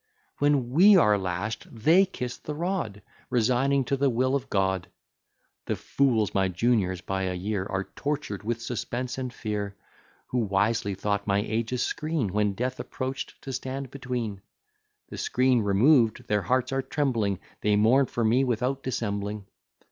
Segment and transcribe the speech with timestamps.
[0.39, 4.87] When we are lash'd, they kiss the rod, Resigning to the will of God.
[5.67, 9.75] The fools, my juniors by a year, Are tortur'd with suspense and fear;
[10.29, 14.41] Who wisely thought my age a screen, When death approach'd, to stand between:
[15.09, 19.45] The screen removed, their hearts are trembling; They mourn for me without dissembling.